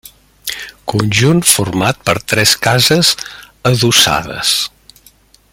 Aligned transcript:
Conjunt 0.93 1.41
format 1.49 2.01
per 2.09 2.17
tres 2.33 2.55
cases 2.69 3.13
adossades. 3.73 4.59